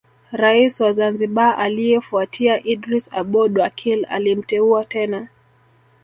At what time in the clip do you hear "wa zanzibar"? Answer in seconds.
0.79-1.59